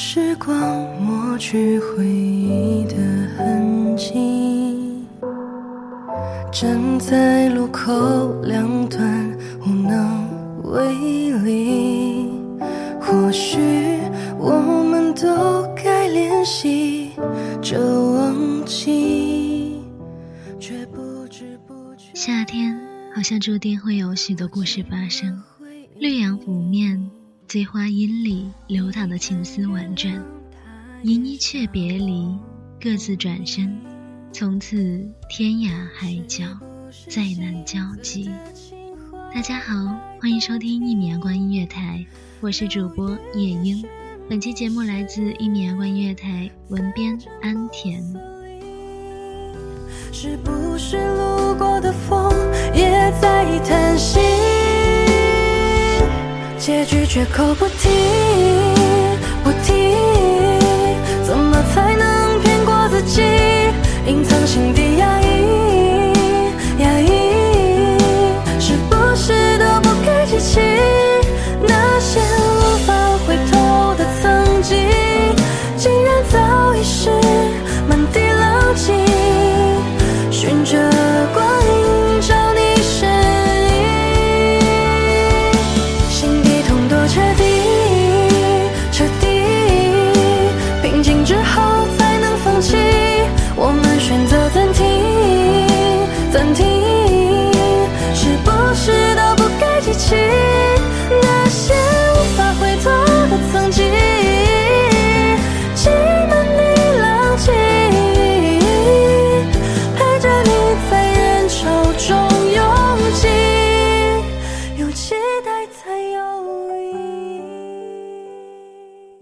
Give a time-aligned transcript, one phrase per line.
[0.00, 0.56] 时光
[1.02, 2.94] 抹去回忆的
[3.36, 5.04] 痕迹，
[6.52, 12.30] 站在路口两端无能为力。
[13.00, 13.58] 或许
[14.38, 14.52] 我
[14.88, 17.10] 们都该练习
[17.60, 19.82] 着忘记，
[20.60, 22.06] 却不知不觉。
[22.14, 22.80] 夏天
[23.14, 25.42] 好像注定会有许多故事发生，
[25.98, 27.10] 绿杨拂面。
[27.48, 30.22] 醉花阴里流淌的情丝婉转，
[31.02, 32.36] 依依却别离，
[32.78, 33.74] 各自转身，
[34.30, 34.76] 从此
[35.30, 36.44] 天涯海角
[37.08, 38.28] 再难交集。
[39.34, 39.74] 大家好，
[40.20, 42.04] 欢迎收听一米阳光音乐台，
[42.42, 43.82] 我是主播夜莺。
[44.28, 48.04] 本期节目来自一米阳光音乐台，文编安田。
[50.12, 52.30] 是不是路过的风
[56.68, 57.88] 结局绝口不提，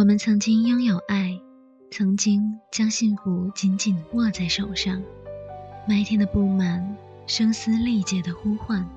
[0.00, 1.38] 我们曾经拥有爱，
[1.90, 5.02] 曾经将幸福紧紧握在手上。
[5.86, 6.96] 麦田的布满，
[7.26, 8.88] 声嘶力竭的呼唤，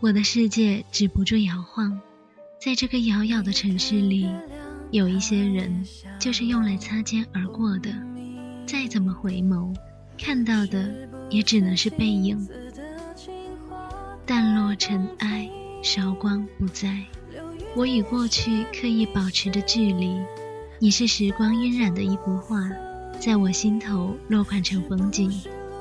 [0.00, 1.96] 我的世界止不住摇晃。
[2.60, 4.28] 在这个遥遥的城市里，
[4.90, 5.86] 有一些人
[6.18, 7.94] 就是用来擦肩而过的，
[8.66, 9.72] 再怎么回眸，
[10.18, 12.48] 看到的也只能是背影。
[14.26, 15.48] 淡落尘埃，
[15.84, 17.00] 韶光不再。
[17.74, 20.20] 我与过去刻意保持着距离，
[20.78, 22.70] 你是时光晕染的一幅画，
[23.18, 25.32] 在我心头落款成风景，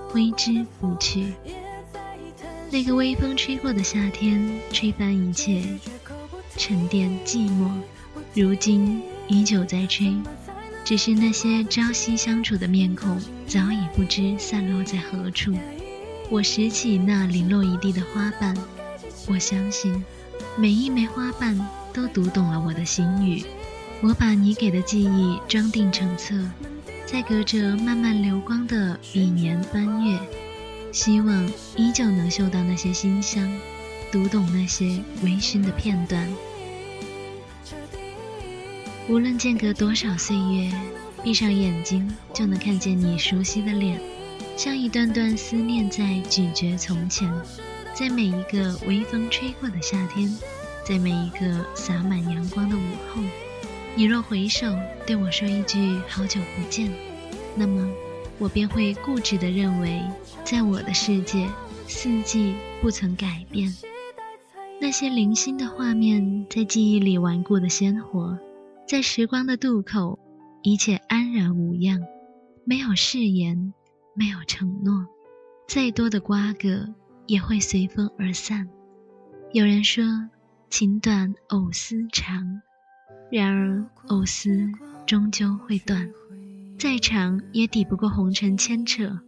[0.08, 1.34] 挥之不去。
[2.70, 5.62] 那个微风吹过的夏天，吹翻一切，
[6.56, 7.70] 沉淀寂寞。
[8.34, 10.16] 如今依旧在吹，
[10.86, 15.54] 只是那些朝夕相处的面孔，早已不知散落在何处。
[16.30, 18.56] 我拾起那零落一地的花瓣，
[19.28, 20.02] 我相信，
[20.56, 21.60] 每一枚花瓣。
[21.94, 23.44] 都读懂了我的心语，
[24.02, 26.36] 我把你给的记忆装订成册，
[27.06, 30.18] 在隔着慢慢流光的笔年翻阅，
[30.92, 33.52] 希望依旧能嗅到那些馨香，
[34.12, 36.28] 读懂那些微醺的片段。
[39.10, 40.72] 无论间隔多少岁月，
[41.24, 44.00] 闭上眼睛就能看见你熟悉的脸，
[44.56, 47.30] 像一段段思念在咀嚼从前，
[47.94, 50.34] 在每一个微风吹过的夏天。
[50.84, 52.82] 在每一个洒满阳光的午
[53.14, 53.22] 后，
[53.96, 54.66] 你若回首
[55.06, 56.92] 对我说一句“好久不见”，
[57.56, 57.88] 那么
[58.40, 60.02] 我便会固执地认为，
[60.44, 61.48] 在我的世界，
[61.88, 63.74] 四季不曾改变。
[64.82, 68.38] 那些零星的画面在记忆里顽固的鲜活，
[68.88, 70.18] 在时光的渡口，
[70.64, 72.02] 一切安然无恙，
[72.66, 73.74] 没有誓言，
[74.16, 75.06] 没有承诺，
[75.68, 76.88] 再多的瓜葛
[77.28, 78.68] 也会随风而散。
[79.54, 80.04] 有人说。
[80.72, 82.62] 情短藕丝长，
[83.30, 84.72] 然而藕丝
[85.06, 86.10] 终究会断，
[86.80, 89.20] 再长也抵不过红尘牵扯。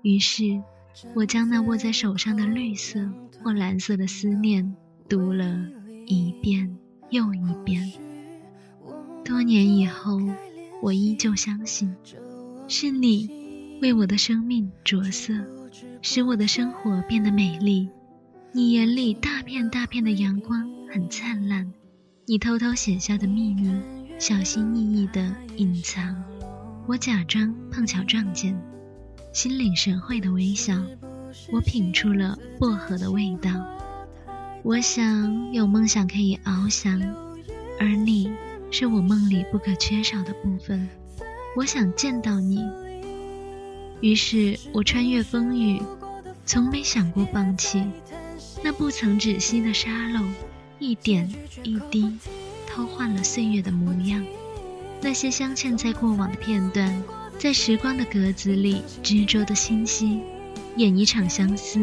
[0.00, 0.62] 于是，
[1.14, 2.98] 我将那握在手上的绿色
[3.44, 4.74] 或蓝色的思念
[5.06, 5.66] 读了
[6.06, 6.78] 一遍
[7.10, 7.92] 又一遍。
[9.22, 10.18] 多年以后，
[10.80, 11.94] 我依旧相信，
[12.68, 15.34] 是你为我的生命着色，
[16.00, 17.90] 使我的生活变得美丽。
[18.52, 21.72] 你眼里大片大片的阳光很灿烂，
[22.26, 23.72] 你偷偷写下的秘密，
[24.18, 26.20] 小心翼翼地隐藏。
[26.88, 28.60] 我假装碰巧撞见，
[29.32, 30.82] 心领神会的微笑。
[31.52, 33.52] 我品出了薄荷的味道。
[34.64, 37.00] 我想有梦想可以翱翔，
[37.78, 38.32] 而你
[38.72, 40.88] 是我梦里不可缺少的部分。
[41.56, 42.68] 我想见到你，
[44.00, 45.80] 于是我穿越风雨，
[46.44, 47.80] 从没想过放弃。
[48.62, 50.24] 那不曾止息的沙漏，
[50.78, 52.18] 一点一滴，
[52.66, 54.24] 偷换了岁月的模样。
[55.00, 57.02] 那些镶嵌在过往的片段，
[57.38, 60.20] 在时光的格子里执着的清晰，
[60.76, 61.80] 演一场相思，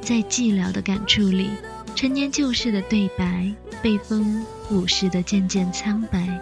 [0.00, 1.48] 在寂寥的感触里，
[1.96, 3.52] 陈年旧事的对白，
[3.82, 6.40] 被风腐蚀的渐渐苍白。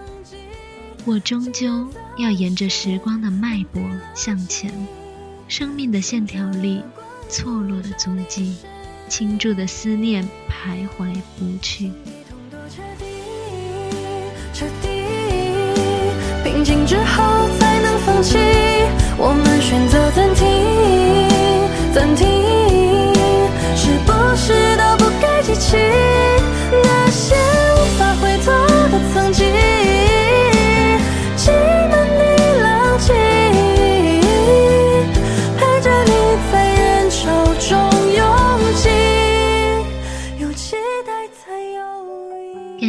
[1.06, 1.88] 我终究
[2.19, 3.81] 要沿着时光的脉搏
[4.15, 4.71] 向前，
[5.49, 6.83] 生命的线条里，
[7.31, 8.56] 错落的足迹。
[9.11, 11.91] 倾注的思念徘徊不去，
[14.55, 14.89] 彻底
[16.45, 18.39] 平静之后才能放弃。
[19.19, 20.47] 我们选择暂停，